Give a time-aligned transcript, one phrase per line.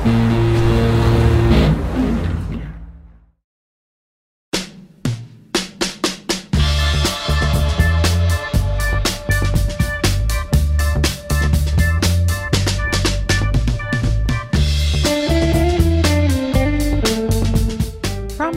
[0.00, 0.08] From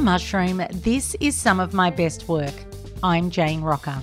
[0.01, 2.53] Mushroom, this is some of my best work.
[3.03, 4.01] I'm Jane Rocker.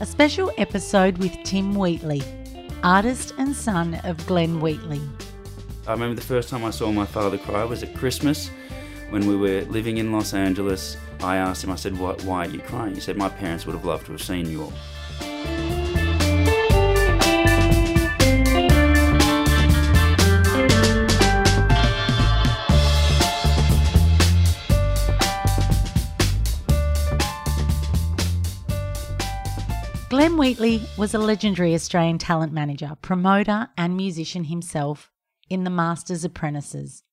[0.00, 2.22] A special episode with Tim Wheatley,
[2.82, 5.02] artist and son of Glenn Wheatley.
[5.88, 8.50] I remember the first time I saw my father cry was at Christmas
[9.10, 10.96] when we were living in Los Angeles.
[11.20, 12.96] I asked him, I said, why, why are you crying?
[12.96, 14.72] He said, my parents would have loved to have seen you all.
[30.10, 35.12] Glenn Wheatley was a legendary Australian talent manager, promoter, and musician himself
[35.48, 37.04] in The Masters Apprentices.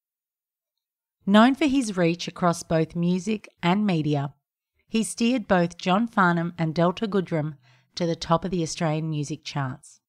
[1.26, 4.34] Known for his reach across both music and media,
[4.88, 7.56] he steered both John Farnham and Delta Goodrem
[7.96, 10.02] to the top of the Australian music charts.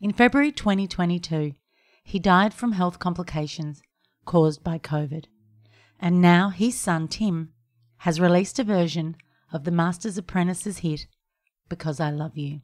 [0.00, 1.54] In February 2022,
[2.04, 3.82] he died from health complications
[4.24, 5.24] caused by COVID.
[5.98, 7.52] And now his son Tim
[7.98, 9.16] has released a version
[9.52, 11.06] of the Masters Apprentices hit
[11.68, 12.60] because I Love You.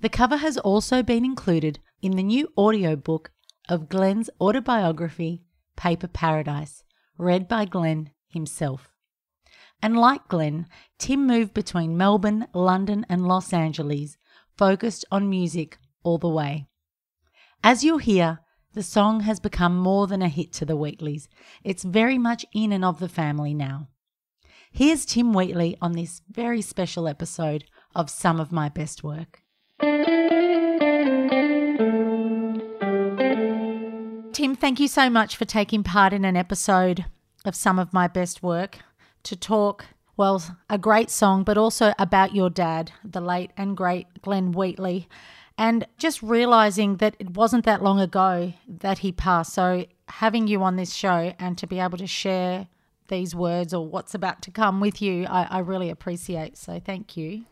[0.00, 3.30] The cover has also been included in the new audiobook
[3.68, 5.42] of Glenn's autobiography,
[5.76, 6.82] Paper Paradise,
[7.18, 8.90] read by Glenn himself.
[9.82, 10.66] And like Glenn,
[10.98, 14.16] Tim moved between Melbourne, London, and Los Angeles,
[14.56, 16.66] focused on music all the way.
[17.62, 18.40] As you'll hear,
[18.72, 21.28] the song has become more than a hit to the Wheatleys.
[21.64, 23.88] It's very much in and of the family now.
[24.70, 29.42] Here's Tim Wheatley on this very special episode of Some of My Best Work.
[34.40, 37.04] Tim, thank you so much for taking part in an episode
[37.44, 38.78] of Some of My Best Work
[39.24, 39.84] to talk,
[40.16, 45.10] well, a great song, but also about your dad, the late and great Glenn Wheatley,
[45.58, 49.52] and just realizing that it wasn't that long ago that he passed.
[49.52, 52.66] So having you on this show and to be able to share
[53.08, 56.56] these words or what's about to come with you, I, I really appreciate.
[56.56, 57.44] So thank you.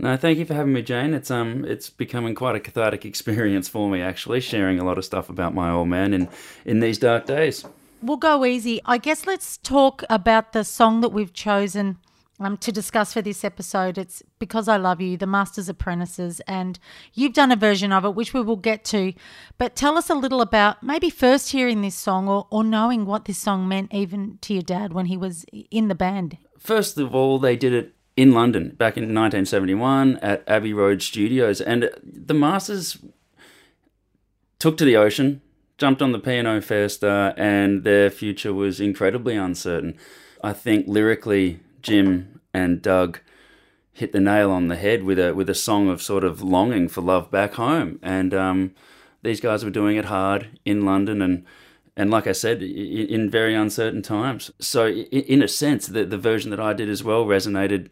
[0.00, 1.12] No, thank you for having me, Jane.
[1.12, 5.04] It's um, it's becoming quite a cathartic experience for me, actually, sharing a lot of
[5.04, 6.28] stuff about my old man in
[6.64, 7.64] in these dark days.
[8.00, 8.80] We'll go easy.
[8.84, 11.98] I guess let's talk about the song that we've chosen
[12.38, 13.98] um, to discuss for this episode.
[13.98, 16.78] It's Because I Love You, The Master's Apprentices, and
[17.14, 19.12] you've done a version of it, which we will get to.
[19.58, 23.24] But tell us a little about maybe first hearing this song or, or knowing what
[23.24, 26.38] this song meant even to your dad when he was in the band.
[26.56, 31.60] First of all, they did it in London back in 1971 at Abbey Road Studios,
[31.60, 32.98] and the Masters
[34.58, 35.40] took to the ocean,
[35.76, 36.60] jumped on the P&O
[37.36, 39.96] and their future was incredibly uncertain.
[40.42, 43.20] I think lyrically, Jim and Doug
[43.92, 46.88] hit the nail on the head with a with a song of sort of longing
[46.88, 48.74] for love back home, and um,
[49.22, 51.46] these guys were doing it hard in London and.
[52.00, 54.52] And like I said, in very uncertain times.
[54.60, 57.88] So, in a sense, the, the version that I did as well resonated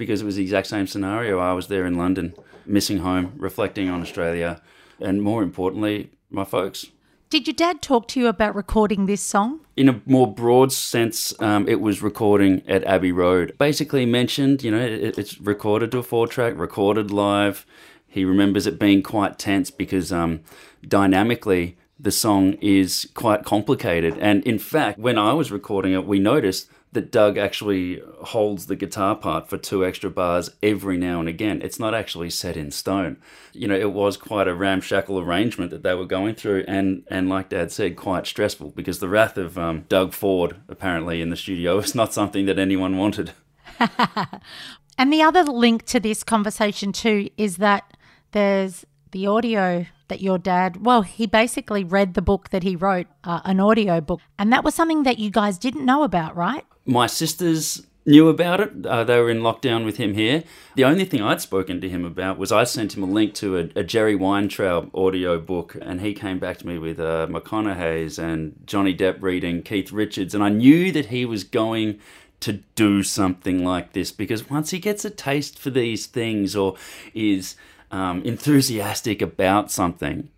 [0.00, 1.38] because it was the exact same scenario.
[1.38, 2.32] I was there in London,
[2.64, 4.62] missing home, reflecting on Australia,
[4.98, 6.86] and more importantly, my folks.
[7.28, 9.60] Did your dad talk to you about recording this song?
[9.76, 13.54] In a more broad sense, um, it was recording at Abbey Road.
[13.58, 17.66] Basically, mentioned, you know, it, it's recorded to a four track, recorded live.
[18.08, 20.40] He remembers it being quite tense because um,
[20.82, 24.16] dynamically, the song is quite complicated.
[24.18, 28.74] And in fact, when I was recording it, we noticed that Doug actually holds the
[28.74, 31.62] guitar part for two extra bars every now and again.
[31.62, 33.18] It's not actually set in stone.
[33.52, 37.28] You know, it was quite a ramshackle arrangement that they were going through, and and
[37.28, 41.36] like Dad said, quite stressful because the wrath of um, Doug Ford apparently in the
[41.36, 43.32] studio is not something that anyone wanted.
[44.98, 47.96] and the other link to this conversation too is that
[48.32, 53.06] there's the audio that your dad, well, he basically read the book that he wrote,
[53.24, 54.20] uh, an audio book.
[54.38, 56.64] And that was something that you guys didn't know about, right?
[56.84, 58.86] My sisters knew about it.
[58.86, 60.42] Uh, they were in lockdown with him here.
[60.74, 63.58] The only thing I'd spoken to him about was I sent him a link to
[63.58, 68.18] a, a Jerry Weintraub audio book, and he came back to me with uh, McConaughey's
[68.18, 71.98] and Johnny Depp reading Keith Richards, and I knew that he was going
[72.40, 76.74] to do something like this because once he gets a taste for these things or
[77.12, 77.54] is
[77.90, 80.30] um, enthusiastic about something,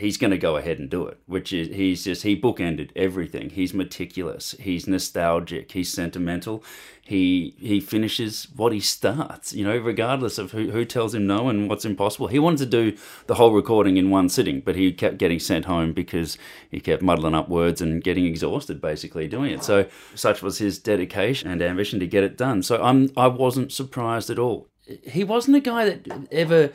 [0.00, 1.18] he's going to go ahead and do it.
[1.26, 3.50] Which is he's just he bookended everything.
[3.50, 4.54] He's meticulous.
[4.58, 5.72] He's nostalgic.
[5.72, 6.64] He's sentimental.
[7.02, 9.52] He he finishes what he starts.
[9.52, 12.28] You know, regardless of who who tells him no and what's impossible.
[12.28, 12.96] He wanted to do
[13.26, 16.38] the whole recording in one sitting, but he kept getting sent home because
[16.70, 19.62] he kept muddling up words and getting exhausted basically doing it.
[19.62, 22.62] So such was his dedication and ambition to get it done.
[22.62, 24.68] So I'm I wasn't surprised at all.
[25.04, 26.72] He wasn't a guy that ever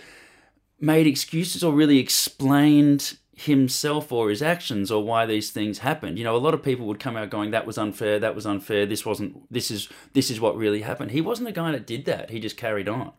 [0.80, 6.18] made excuses or really explained himself or his actions or why these things happened.
[6.18, 8.18] You know, a lot of people would come out going, "That was unfair.
[8.20, 8.86] That was unfair.
[8.86, 9.52] This wasn't.
[9.52, 12.30] This is this is what really happened." He wasn't a guy that did that.
[12.30, 13.12] He just carried on.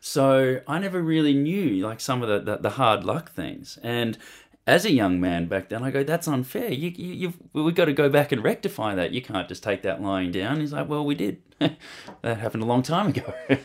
[0.00, 3.78] So I never really knew like some of the the, the hard luck things.
[3.82, 4.16] And
[4.66, 6.72] as a young man back then, I go, "That's unfair.
[6.72, 9.12] You, you you've we've got to go back and rectify that.
[9.12, 11.42] You can't just take that lying down." He's like, "Well, we did.
[11.58, 13.34] that happened a long time ago."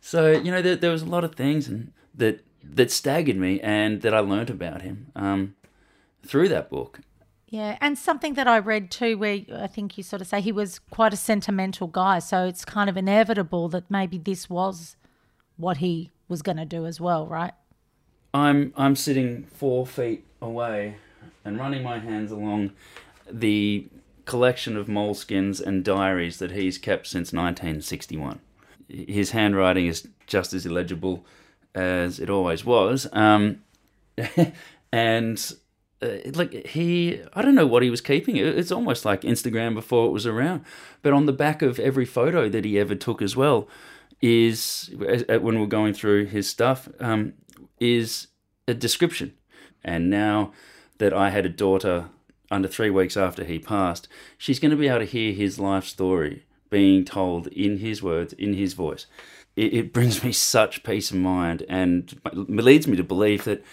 [0.00, 3.60] so you know, there, there was a lot of things and that that staggered me
[3.60, 5.54] and that I learnt about him um,
[6.24, 7.00] through that book.
[7.48, 10.52] Yeah, and something that I read too, where I think you sort of say he
[10.52, 14.96] was quite a sentimental guy, so it's kind of inevitable that maybe this was
[15.56, 17.52] what he was going to do as well, right?
[18.32, 20.96] I'm I'm sitting four feet away
[21.44, 22.70] and running my hands along
[23.28, 23.88] the
[24.26, 28.38] collection of moleskins and diaries that he's kept since 1961.
[28.90, 31.24] His handwriting is just as illegible
[31.74, 33.06] as it always was.
[33.12, 33.62] Um,
[34.92, 35.52] and
[36.02, 38.36] uh, like he, I don't know what he was keeping.
[38.36, 40.64] It's almost like Instagram before it was around.
[41.02, 43.68] But on the back of every photo that he ever took as well
[44.20, 47.34] is when we're going through his stuff um,
[47.78, 48.28] is
[48.68, 49.34] a description.
[49.82, 50.52] And now
[50.98, 52.10] that I had a daughter
[52.50, 55.84] under three weeks after he passed, she's going to be able to hear his life
[55.84, 59.06] story being told in his words, in his voice
[59.56, 63.64] it, it brings me such peace of mind and leads me to believe that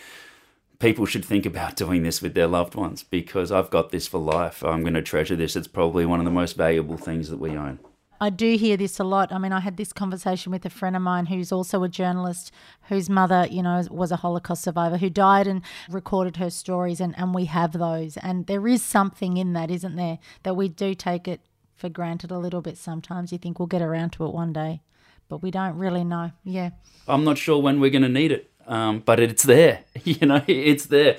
[0.80, 4.20] people should think about doing this with their loved ones because I've got this for
[4.20, 4.64] life.
[4.64, 5.56] I'm going to treasure this.
[5.56, 7.80] It's probably one of the most valuable things that we own.
[8.20, 9.32] I do hear this a lot.
[9.32, 12.52] I mean, I had this conversation with a friend of mine who's also a journalist
[12.90, 17.16] whose mother, you know, was a Holocaust survivor who died and recorded her stories, and,
[17.16, 18.18] and we have those.
[18.18, 21.42] And there is something in that, isn't there, that we do take it
[21.78, 23.32] for granted a little bit sometimes.
[23.32, 24.82] You think we'll get around to it one day
[25.30, 26.32] but we don't really know.
[26.44, 26.72] Yeah.
[27.08, 29.84] I'm not sure when we're going to need it, um, but it's there.
[30.04, 31.18] You know, it's there.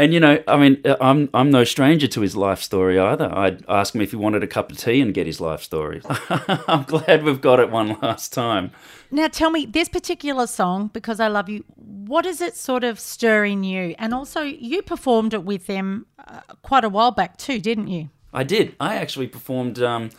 [0.00, 3.28] And you know, I mean, uh, I'm I'm no stranger to his life story either.
[3.34, 6.00] I'd ask him if he wanted a cup of tea and get his life story.
[6.28, 8.70] I'm glad we've got it one last time.
[9.10, 11.64] Now, tell me this particular song because I love you.
[11.74, 13.96] What is it sort of stirring you?
[13.98, 18.10] And also, you performed it with them uh, quite a while back too, didn't you?
[18.32, 18.76] I did.
[18.78, 20.10] I actually performed um,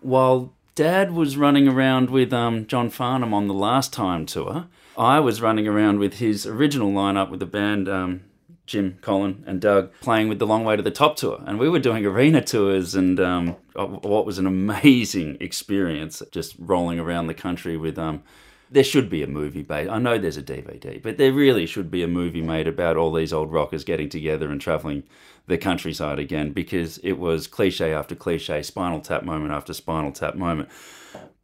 [0.00, 4.66] while Dad was running around with um, John Farnham on the last time tour.
[4.96, 8.22] I was running around with his original lineup with the band, um,
[8.66, 11.42] Jim, Colin, and Doug, playing with the Long Way to the Top tour.
[11.46, 16.98] And we were doing arena tours and um, what was an amazing experience just rolling
[16.98, 17.98] around the country with.
[17.98, 18.22] Um,
[18.70, 19.88] there should be a movie made.
[19.88, 23.12] I know there's a DVD, but there really should be a movie made about all
[23.12, 25.04] these old rockers getting together and traveling
[25.46, 30.34] the countryside again because it was cliche after cliche, spinal tap moment after spinal tap
[30.34, 30.68] moment.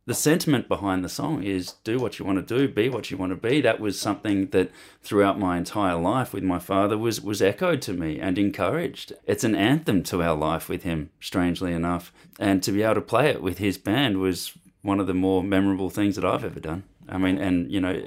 [0.05, 3.17] The sentiment behind the song is do what you want to do, be what you
[3.17, 3.61] want to be.
[3.61, 7.93] That was something that throughout my entire life with my father was was echoed to
[7.93, 9.13] me and encouraged.
[9.29, 12.13] It's an anthem to our life with him, strangely enough.
[12.41, 15.43] And to be able to play it with his band was one of the more
[15.43, 16.84] memorable things that I've ever done.
[17.08, 18.02] I mean, and you know,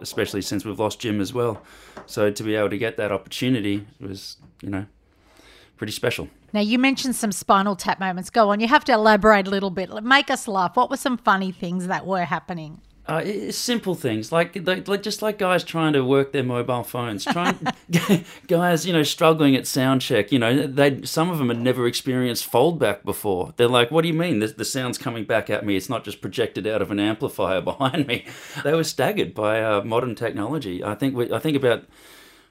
[0.00, 1.62] especially since we've lost Jim as well.
[2.06, 4.86] So to be able to get that opportunity was, you know,
[5.76, 6.28] pretty special.
[6.52, 8.30] Now, you mentioned some spinal tap moments.
[8.30, 9.90] Go on, you have to elaborate a little bit.
[10.04, 10.76] Make us laugh.
[10.76, 12.80] What were some funny things that were happening?
[13.06, 17.58] Uh, simple things like, like just like guys trying to work their mobile phones, trying
[18.46, 20.32] guys you know struggling at sound check.
[20.32, 23.52] You know they some of them had never experienced foldback before.
[23.56, 24.38] They're like, "What do you mean?
[24.38, 25.76] The, the sound's coming back at me.
[25.76, 28.24] It's not just projected out of an amplifier behind me."
[28.62, 30.82] They were staggered by uh, modern technology.
[30.82, 31.84] I think we, I think about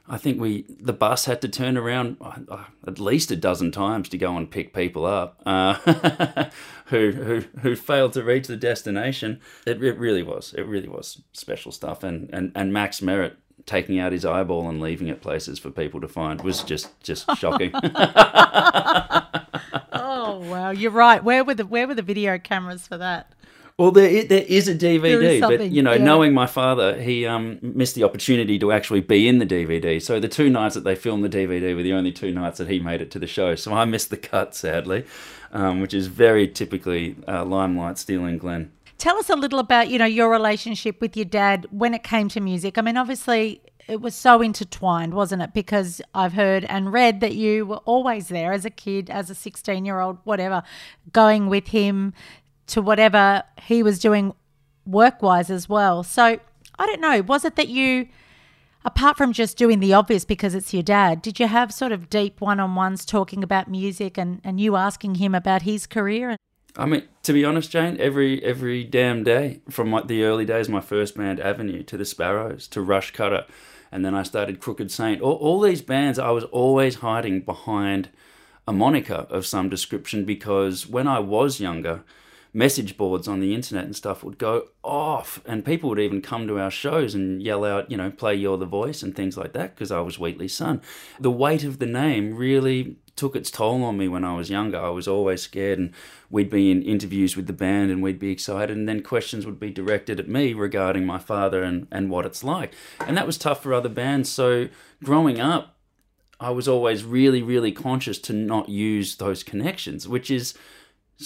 [0.08, 4.10] I think we the bus had to turn around uh, at least a dozen times
[4.10, 6.50] to go and pick people up uh,
[6.94, 9.42] who, who who failed to reach the destination.
[9.66, 13.36] It, it really was it really was special stuff, and and and Max Merritt
[13.66, 17.26] taking out his eyeball and leaving it places for people to find was just just
[17.38, 17.72] shocking.
[19.92, 21.24] oh wow, you're right.
[21.24, 23.34] Where were the where were the video cameras for that?
[23.76, 26.04] Well, there is, there is a DVD, but you know, yeah.
[26.04, 30.00] knowing my father, he um, missed the opportunity to actually be in the DVD.
[30.00, 32.70] So the two nights that they filmed the DVD were the only two nights that
[32.70, 33.56] he made it to the show.
[33.56, 35.06] So I missed the cut, sadly,
[35.54, 38.72] um, which is very typically uh, Limelight stealing Glenn.
[38.98, 42.28] Tell us a little about you know your relationship with your dad when it came
[42.30, 42.78] to music.
[42.78, 45.54] I mean, obviously, it was so intertwined, wasn't it?
[45.54, 49.36] Because I've heard and read that you were always there as a kid, as a
[49.36, 50.64] 16 year old, whatever,
[51.12, 52.14] going with him
[52.68, 54.34] to whatever he was doing
[54.86, 56.04] work wise as well.
[56.04, 56.40] So
[56.80, 57.22] I don't know.
[57.22, 58.08] Was it that you,
[58.86, 62.10] apart from just doing the obvious because it's your dad, did you have sort of
[62.10, 66.36] deep one on ones talking about music and, and you asking him about his career?
[66.76, 70.68] I mean, to be honest, Jane, every every damn day from my, the early days,
[70.68, 73.46] my first band Avenue to the Sparrows to Rush Cutter,
[73.92, 75.22] and then I started Crooked Saint.
[75.22, 78.10] All, all these bands, I was always hiding behind
[78.68, 82.04] a moniker of some description because when I was younger,
[82.54, 86.48] message boards on the internet and stuff would go off, and people would even come
[86.48, 89.54] to our shows and yell out, you know, play You're the Voice and things like
[89.54, 90.82] that because I was Wheatley's son.
[91.20, 94.80] The weight of the name really took its toll on me when I was younger.
[94.80, 95.94] I was always scared, and
[96.30, 99.60] we'd be in interviews with the band and we'd be excited, and then questions would
[99.60, 102.74] be directed at me regarding my father and, and what it's like.
[103.00, 104.30] And that was tough for other bands.
[104.30, 104.70] So
[105.04, 105.78] growing up,
[106.40, 110.54] I was always really, really conscious to not use those connections, which is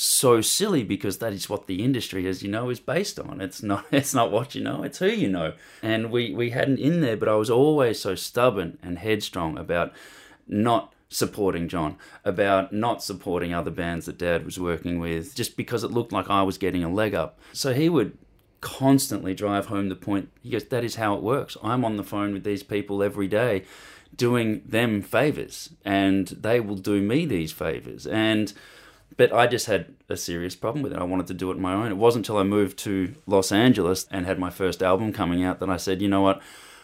[0.01, 3.41] so silly because that is what the industry, as you know, is based on.
[3.41, 5.53] It's not it's not what you know, it's who you know.
[5.81, 9.93] And we, we hadn't in there, but I was always so stubborn and headstrong about
[10.47, 15.83] not supporting John, about not supporting other bands that Dad was working with, just because
[15.83, 17.39] it looked like I was getting a leg up.
[17.53, 18.17] So he would
[18.61, 20.29] constantly drive home the point.
[20.41, 21.57] He goes, That is how it works.
[21.63, 23.65] I'm on the phone with these people every day
[24.15, 28.07] doing them favors, and they will do me these favors.
[28.07, 28.53] And
[29.17, 30.99] but I just had a serious problem with it.
[30.99, 31.91] I wanted to do it my own.
[31.91, 35.59] It wasn't until I moved to Los Angeles and had my first album coming out
[35.59, 36.41] that I said, you know what?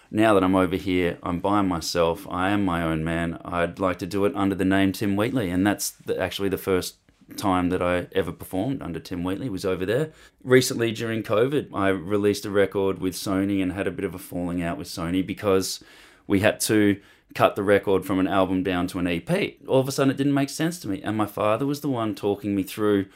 [0.09, 2.27] Now that I'm over here, I'm by myself.
[2.29, 3.39] I am my own man.
[3.45, 6.57] I'd like to do it under the name Tim Wheatley, and that's the, actually the
[6.57, 6.97] first
[7.37, 10.11] time that I ever performed under Tim Wheatley was over there.
[10.43, 14.19] Recently, during COVID, I released a record with Sony and had a bit of a
[14.19, 15.83] falling out with Sony because
[16.27, 16.99] we had to
[17.33, 19.55] cut the record from an album down to an EP.
[19.67, 21.01] All of a sudden, it didn't make sense to me.
[21.01, 23.07] And my father was the one talking me through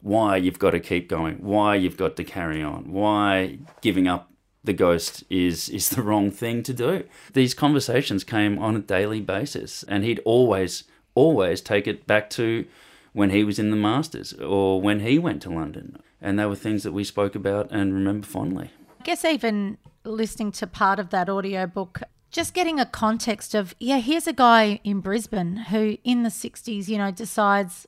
[0.00, 4.32] why you've got to keep going, why you've got to carry on, why giving up
[4.64, 7.04] the ghost is is the wrong thing to do.
[7.32, 12.66] These conversations came on a daily basis, and he'd always always take it back to
[13.12, 16.56] when he was in the masters or when he went to London, and they were
[16.56, 18.70] things that we spoke about and remember fondly.
[19.00, 22.02] I guess even listening to part of that audiobook
[22.32, 26.88] just getting a context of, yeah, here's a guy in Brisbane who in the 60s,
[26.88, 27.86] you know, decides,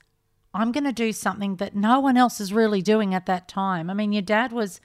[0.53, 3.89] I'm going to do something that no one else is really doing at that time.
[3.89, 4.83] I mean, your dad was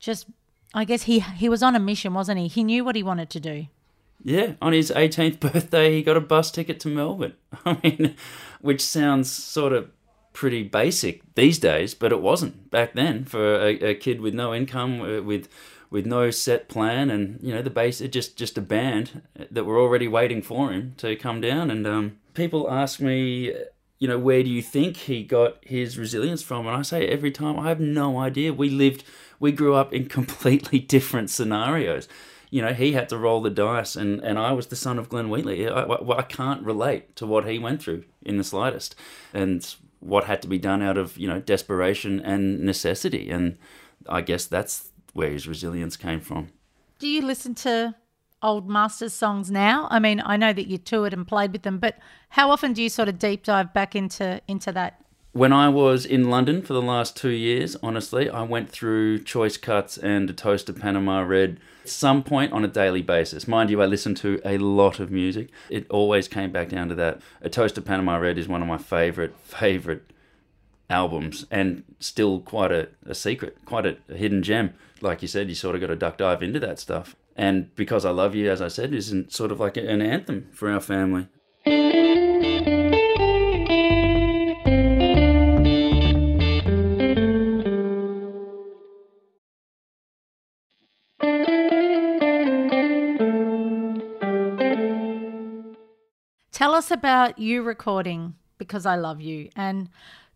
[0.00, 0.26] just,
[0.74, 2.48] I guess he, he was on a mission, wasn't he?
[2.48, 3.66] He knew what he wanted to do.
[4.24, 7.34] Yeah, on his 18th birthday, he got a bus ticket to Melbourne.
[7.64, 8.16] I mean,
[8.60, 9.90] which sounds sort of
[10.32, 14.52] pretty basic these days, but it wasn't back then for a, a kid with no
[14.52, 15.48] income, uh, with
[15.92, 19.20] with no set plan and you know the base just just a band
[19.50, 21.70] that were already waiting for him to come down.
[21.70, 23.54] And um, people ask me
[23.98, 26.66] you know where do you think he got his resilience from?
[26.66, 28.52] And i say every time i have no idea.
[28.54, 29.04] We lived
[29.38, 32.08] we grew up in completely different scenarios.
[32.48, 35.10] You know he had to roll the dice and and i was the son of
[35.10, 35.68] glenn wheatley.
[35.68, 38.94] I, I, I can't relate to what he went through in the slightest
[39.34, 43.28] and what had to be done out of you know desperation and necessity.
[43.28, 43.58] And
[44.08, 46.48] i guess that's where his resilience came from.
[46.98, 47.94] Do you listen to
[48.42, 49.88] old Masters songs now?
[49.90, 51.98] I mean, I know that you toured and played with them, but
[52.30, 55.02] how often do you sort of deep dive back into into that?
[55.34, 59.56] When I was in London for the last two years, honestly, I went through Choice
[59.56, 63.48] Cuts and A Toast to Panama Red at some point on a daily basis.
[63.48, 65.48] Mind you, I listened to a lot of music.
[65.70, 67.22] It always came back down to that.
[67.40, 70.11] A Toast to Panama Red is one of my favorite, favorite
[70.90, 74.74] albums and still quite a, a secret, quite a, a hidden gem.
[75.00, 77.16] Like you said, you sort of got to duck dive into that stuff.
[77.36, 80.70] And Because I Love You, as I said, isn't sort of like an anthem for
[80.70, 81.28] our family.
[96.52, 99.88] Tell us about you recording Because I Love You and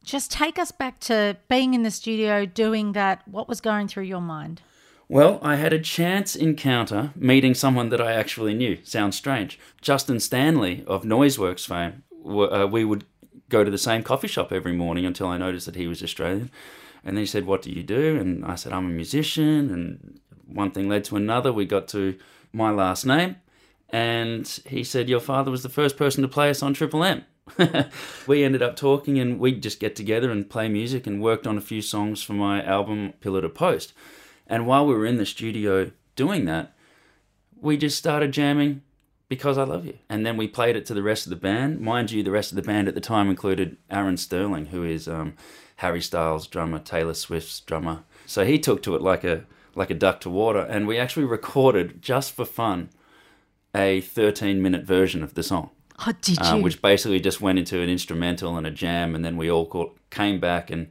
[0.07, 3.27] just take us back to being in the studio, doing that.
[3.27, 4.63] What was going through your mind?
[5.09, 8.79] Well, I had a chance encounter meeting someone that I actually knew.
[8.85, 9.59] Sounds strange.
[9.83, 12.05] Justin Stanley of Noiseworks fame.
[12.25, 13.05] Uh, we would
[13.49, 16.51] go to the same coffee shop every morning until I noticed that he was Australian.
[17.05, 18.17] And then he said, What do you do?
[18.17, 19.71] And I said, I'm a musician.
[19.71, 21.53] And one thing led to another.
[21.53, 22.17] We got to
[22.53, 23.37] my last name.
[23.91, 27.25] And he said, Your father was the first person to play us on Triple M.
[28.27, 31.57] we ended up talking and we'd just get together and play music and worked on
[31.57, 33.93] a few songs for my album Pillar to Post.
[34.47, 36.75] And while we were in the studio doing that,
[37.61, 38.83] we just started jamming
[39.29, 39.99] because I love you.
[40.09, 41.81] And then we played it to the rest of the band.
[41.81, 45.09] Mind you, the rest of the band at the time included Aaron Sterling, who is
[45.09, 45.35] um,
[45.77, 48.05] Harry Styles' drummer, Taylor Swift's drummer.
[48.27, 51.27] So he took to it like a like a duck to water, and we actually
[51.27, 52.89] recorded just for fun
[53.75, 55.71] a 13 minute version of the song.
[55.99, 56.45] Oh, did you?
[56.45, 59.67] Uh, which basically just went into an instrumental and a jam, and then we all
[59.67, 60.89] caught, came back and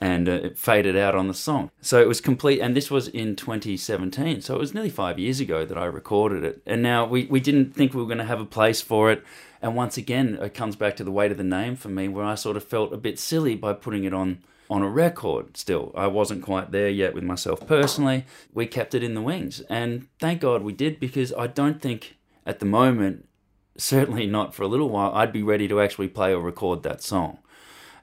[0.00, 1.70] and uh, it faded out on the song.
[1.80, 4.40] So it was complete, and this was in 2017.
[4.42, 7.40] So it was nearly five years ago that I recorded it, and now we we
[7.40, 9.24] didn't think we were going to have a place for it.
[9.60, 12.24] And once again, it comes back to the weight of the name for me, where
[12.24, 14.38] I sort of felt a bit silly by putting it on
[14.70, 15.92] on a record still.
[15.96, 18.24] I wasn't quite there yet with myself personally.
[18.52, 22.16] We kept it in the wings, and thank God we did because I don't think
[22.46, 23.27] at the moment
[23.78, 27.02] certainly not for a little while, I'd be ready to actually play or record that
[27.02, 27.38] song.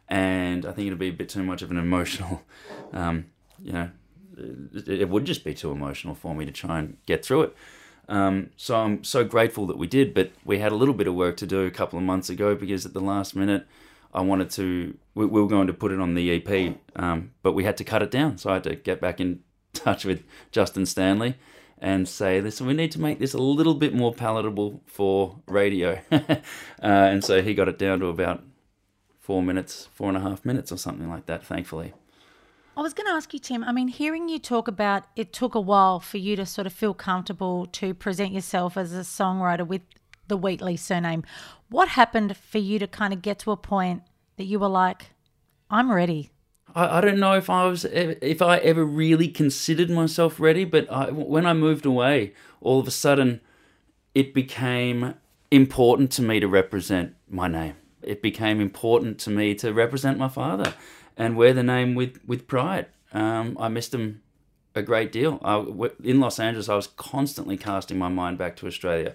[0.07, 2.43] And I think it'd be a bit too much of an emotional,
[2.93, 3.25] um,
[3.61, 3.89] you know,
[4.37, 7.55] it, it, would just be too emotional for me to try and get through it.
[8.07, 11.15] Um, so I'm so grateful that we did, but we had a little bit of
[11.15, 13.65] work to do a couple of months ago because at the last minute,
[14.13, 17.53] I wanted to, we, we were going to put it on the EP, um, but
[17.53, 18.37] we had to cut it down.
[18.37, 19.41] So I had to get back in
[19.73, 21.35] touch with Justin Stanley
[21.77, 25.99] and say, listen, we need to make this a little bit more palatable for radio.
[26.11, 26.37] uh,
[26.79, 28.43] and so he got it down to about
[29.19, 31.93] four minutes, four and a half minutes or something like that, thankfully.
[32.77, 33.63] I was going to ask you, Tim.
[33.63, 36.73] I mean, hearing you talk about it took a while for you to sort of
[36.73, 39.81] feel comfortable to present yourself as a songwriter with
[40.27, 41.23] the Wheatley surname.
[41.69, 44.03] What happened for you to kind of get to a point
[44.37, 45.11] that you were like,
[45.69, 46.31] I'm ready?
[46.75, 50.91] I, I don't know if I was if I ever really considered myself ready, but
[50.91, 53.41] I, when I moved away, all of a sudden,
[54.13, 55.15] it became
[55.49, 57.75] important to me to represent my name.
[58.01, 60.73] It became important to me to represent my father
[61.17, 62.87] and wear the name with with pride.
[63.13, 64.21] Um, I missed him
[64.75, 65.39] a great deal.
[65.43, 65.65] I,
[66.03, 69.13] in Los Angeles, I was constantly casting my mind back to Australia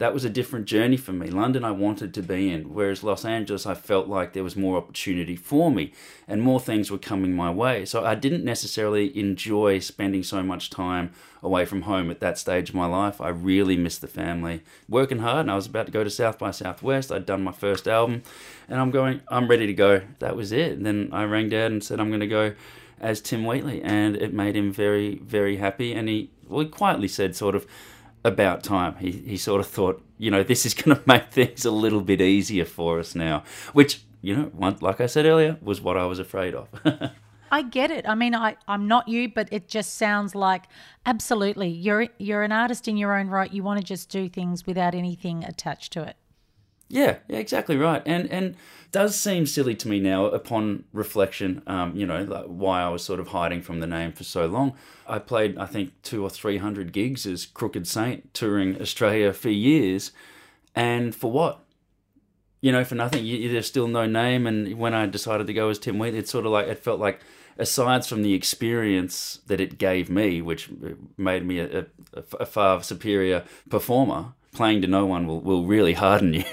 [0.00, 1.28] that was a different journey for me.
[1.28, 4.78] London, I wanted to be in, whereas Los Angeles, I felt like there was more
[4.78, 5.92] opportunity for me
[6.26, 7.84] and more things were coming my way.
[7.84, 12.70] So I didn't necessarily enjoy spending so much time away from home at that stage
[12.70, 13.20] of my life.
[13.20, 14.62] I really missed the family.
[14.88, 17.12] Working hard, and I was about to go to South by Southwest.
[17.12, 18.22] I'd done my first album,
[18.70, 20.00] and I'm going, I'm ready to go.
[20.20, 20.72] That was it.
[20.72, 22.54] And then I rang dad and said, I'm going to go
[23.02, 25.92] as Tim Wheatley, and it made him very, very happy.
[25.92, 27.66] And he, well, he quietly said, sort of,
[28.24, 28.96] about time.
[28.96, 32.00] He, he sort of thought, you know, this is going to make things a little
[32.00, 35.96] bit easier for us now, which, you know, one, like I said earlier, was what
[35.96, 36.68] I was afraid of.
[37.52, 38.08] I get it.
[38.08, 40.64] I mean, I, I'm not you, but it just sounds like
[41.04, 41.68] absolutely.
[41.68, 43.52] You're you're an artist in your own right.
[43.52, 46.16] You want to just do things without anything attached to it.
[46.90, 48.02] Yeah, yeah, exactly right.
[48.04, 48.56] And and
[48.90, 51.62] does seem silly to me now upon reflection.
[51.66, 54.46] Um, you know, like why I was sort of hiding from the name for so
[54.46, 54.74] long.
[55.06, 59.50] I played, I think, two or three hundred gigs as Crooked Saint, touring Australia for
[59.50, 60.10] years,
[60.74, 61.60] and for what?
[62.60, 63.24] You know, for nothing.
[63.24, 64.46] You, there's still no name.
[64.46, 66.98] And when I decided to go as Tim Wheat, it's sort of like it felt
[66.98, 67.20] like
[67.56, 70.68] aside from the experience that it gave me, which
[71.16, 75.92] made me a, a, a far superior performer, playing to no one will, will really
[75.92, 76.44] harden you.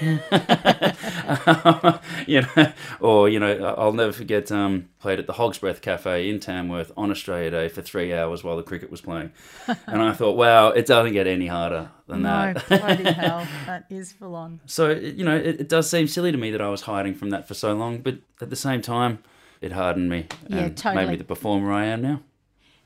[2.26, 4.50] you know, or you know, I'll never forget.
[4.52, 8.42] Um, played at the Hog's Breath Cafe in Tamworth on Australia Day for three hours
[8.44, 9.32] while the cricket was playing,
[9.86, 12.68] and I thought, wow, it doesn't get any harder than no, that.
[12.68, 14.60] bloody hell, that is full on.
[14.66, 17.30] So you know, it, it, does seem silly to me that I was hiding from
[17.30, 19.18] that for so long, but at the same time,
[19.60, 20.26] it hardened me.
[20.48, 21.04] Yeah, and totally.
[21.04, 22.20] Made me the performer I am now.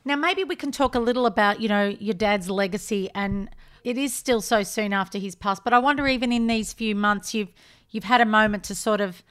[0.05, 3.49] Now, maybe we can talk a little about you know your dad's legacy and
[3.83, 6.95] it is still so soon after his passed, but I wonder even in these few
[6.95, 7.51] months you've
[7.89, 9.23] you've had a moment to sort of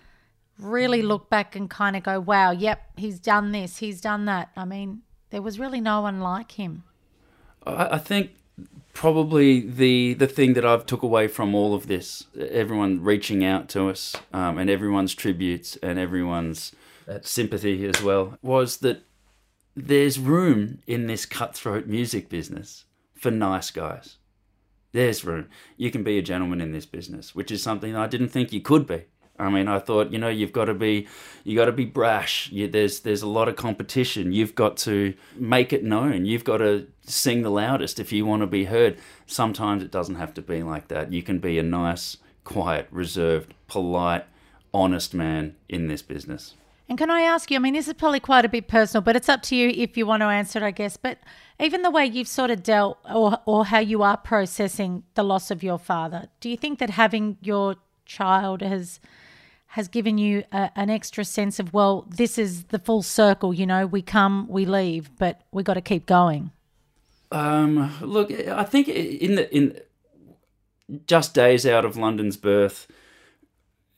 [0.58, 4.50] really look back and kind of go, "Wow, yep, he's done this, he's done that."
[4.56, 6.84] I mean, there was really no one like him.
[7.66, 8.32] I, I think
[8.92, 13.68] probably the the thing that I've took away from all of this, everyone reaching out
[13.70, 16.72] to us, um, and everyone's tributes and everyone's
[17.08, 19.02] uh, sympathy as well, was that
[19.74, 22.84] there's room in this cutthroat music business
[23.14, 24.18] for nice guys
[24.92, 25.48] there's room.
[25.76, 28.60] You can be a gentleman in this business, which is something I didn't think you
[28.60, 29.04] could be.
[29.38, 31.08] I mean, I thought, you know, you've got to be,
[31.42, 32.50] you got to be brash.
[32.52, 34.32] You, there's there's a lot of competition.
[34.32, 36.26] You've got to make it known.
[36.26, 38.98] You've got to sing the loudest if you want to be heard.
[39.26, 41.12] Sometimes it doesn't have to be like that.
[41.12, 44.26] You can be a nice, quiet, reserved, polite,
[44.74, 46.54] honest man in this business.
[46.92, 47.56] And can I ask you?
[47.56, 49.96] I mean, this is probably quite a bit personal, but it's up to you if
[49.96, 50.98] you want to answer it, I guess.
[50.98, 51.16] But
[51.58, 55.50] even the way you've sort of dealt, or or how you are processing the loss
[55.50, 59.00] of your father, do you think that having your child has
[59.68, 63.54] has given you a, an extra sense of well, this is the full circle.
[63.54, 66.50] You know, we come, we leave, but we got to keep going.
[67.30, 69.80] Um, look, I think in the in
[71.06, 72.86] just days out of London's birth,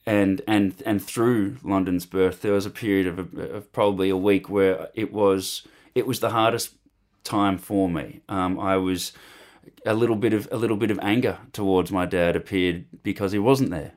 [0.05, 4.49] and and and through London's birth, there was a period of, of probably a week
[4.49, 6.75] where it was it was the hardest
[7.23, 8.21] time for me.
[8.29, 9.13] Um, I was
[9.85, 13.39] a little bit of a little bit of anger towards my dad appeared because he
[13.39, 13.93] wasn't there.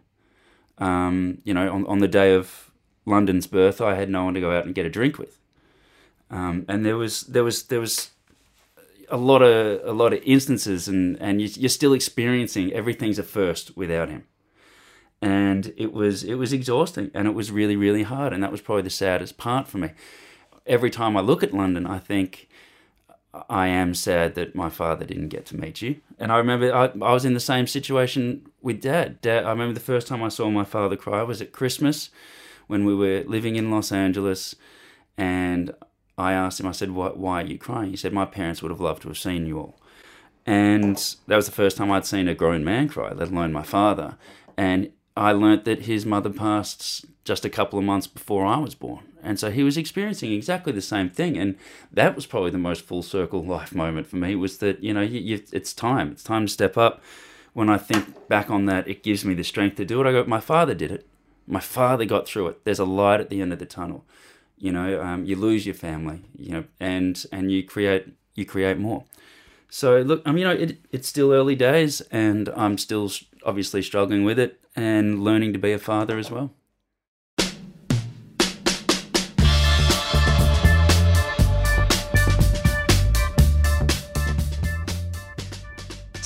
[0.79, 2.71] Um, you know, on, on the day of
[3.05, 5.39] London's birth, I had no one to go out and get a drink with,
[6.31, 8.11] um, and there was there was there was
[9.11, 13.23] a lot of a lot of instances, and and you, you're still experiencing everything's a
[13.23, 14.25] first without him,
[15.21, 18.61] and it was it was exhausting, and it was really really hard, and that was
[18.61, 19.91] probably the saddest part for me.
[20.67, 22.49] Every time I look at London, I think
[23.49, 25.97] I am sad that my father didn't get to meet you.
[26.19, 29.21] And I remember I, I was in the same situation with dad.
[29.21, 32.11] Dad, I remember the first time I saw my father cry was at Christmas
[32.67, 34.55] when we were living in Los Angeles.
[35.17, 35.75] And
[36.17, 37.91] I asked him, I said, why, why are you crying?
[37.91, 39.79] He said, my parents would have loved to have seen you all.
[40.47, 43.63] And that was the first time I'd seen a grown man cry, let alone my
[43.63, 44.17] father.
[44.57, 48.77] And I learnt that his mother passed just a couple of months before I was
[48.77, 49.05] born.
[49.21, 51.37] And so he was experiencing exactly the same thing.
[51.37, 51.57] And
[51.93, 55.01] that was probably the most full circle life moment for me was that, you know,
[55.01, 56.13] you, you, it's time.
[56.13, 57.03] It's time to step up.
[57.53, 60.07] When I think back on that, it gives me the strength to do it.
[60.07, 61.05] I go, my father did it.
[61.49, 62.65] My father got through it.
[62.65, 64.05] There's a light at the end of the tunnel.
[64.57, 68.77] You know, um, you lose your family, you know, and and you create you create
[68.77, 69.05] more.
[69.71, 73.09] So look, I mean, you know, it, it's still early days, and I'm still
[73.45, 76.53] obviously struggling with it and learning to be a father as well.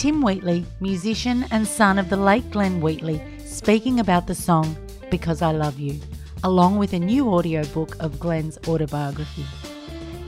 [0.02, 4.76] Tim Wheatley, musician and son of the late Glenn Wheatley, speaking about the song
[5.12, 6.00] Because I Love You,
[6.42, 9.44] along with a new audiobook of Glenn's autobiography.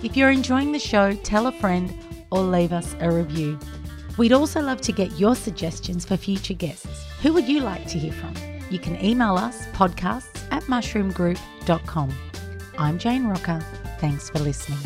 [0.05, 1.93] If you're enjoying the show, tell a friend
[2.31, 3.59] or leave us a review.
[4.17, 7.07] We'd also love to get your suggestions for future guests.
[7.23, 8.35] Who would you like to hear from?
[8.71, 12.15] You can email us podcasts at mushroomgroup.com.
[12.79, 13.61] I'm Jane Rocker.
[13.99, 14.79] Thanks for listening.